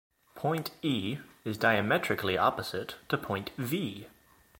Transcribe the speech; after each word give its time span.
Point 0.33 0.71
"E" 0.81 1.19
is 1.45 1.59
diametrically 1.59 2.35
opposite 2.35 2.95
to 3.09 3.19
point 3.19 3.51
"V". 3.59 4.07